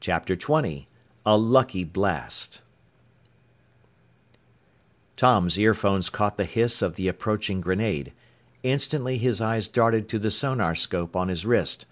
CHAPTER 0.00 0.36
XX 0.36 0.86
A 1.26 1.36
LUCKY 1.36 1.84
BLAST 1.84 2.62
Tom's 5.18 5.58
earphones 5.58 6.08
caught 6.08 6.38
the 6.38 6.46
hiss 6.46 6.80
of 6.80 6.94
the 6.94 7.08
approaching 7.08 7.60
grenade. 7.60 8.14
Instantly 8.62 9.18
his 9.18 9.42
eyes 9.42 9.68
darted 9.68 10.08
to 10.08 10.18
the 10.18 10.30
sonarscope 10.30 11.14
on 11.14 11.28
his 11.28 11.44
wrist. 11.44 11.84